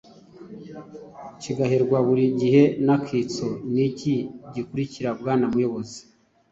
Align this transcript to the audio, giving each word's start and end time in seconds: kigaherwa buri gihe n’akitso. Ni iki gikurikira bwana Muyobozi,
kigaherwa 1.41 1.97
buri 2.07 2.25
gihe 2.39 2.63
n’akitso. 2.85 3.47
Ni 3.73 3.83
iki 3.89 4.13
gikurikira 4.53 5.09
bwana 5.19 5.45
Muyobozi, 5.51 5.99